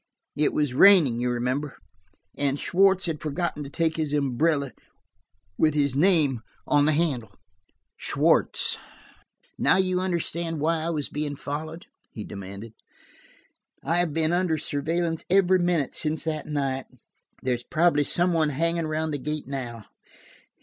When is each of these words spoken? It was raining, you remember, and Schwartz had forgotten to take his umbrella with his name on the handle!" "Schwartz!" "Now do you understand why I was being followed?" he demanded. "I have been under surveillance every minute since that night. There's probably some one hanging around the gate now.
It 0.35 0.51
was 0.51 0.73
raining, 0.73 1.19
you 1.19 1.29
remember, 1.29 1.77
and 2.35 2.59
Schwartz 2.59 3.05
had 3.05 3.21
forgotten 3.21 3.63
to 3.63 3.69
take 3.69 3.97
his 3.97 4.13
umbrella 4.13 4.71
with 5.59 5.75
his 5.75 5.95
name 5.95 6.41
on 6.65 6.85
the 6.85 6.91
handle!" 6.93 7.35
"Schwartz!" 7.97 8.79
"Now 9.59 9.77
do 9.77 9.83
you 9.85 9.99
understand 9.99 10.59
why 10.59 10.77
I 10.81 10.89
was 10.89 11.07
being 11.07 11.35
followed?" 11.35 11.85
he 12.09 12.23
demanded. 12.23 12.73
"I 13.83 13.97
have 13.99 14.11
been 14.11 14.33
under 14.33 14.57
surveillance 14.57 15.23
every 15.29 15.59
minute 15.59 15.93
since 15.93 16.23
that 16.23 16.47
night. 16.47 16.87
There's 17.43 17.63
probably 17.63 18.03
some 18.03 18.33
one 18.33 18.49
hanging 18.49 18.85
around 18.85 19.11
the 19.11 19.19
gate 19.19 19.45
now. 19.45 19.85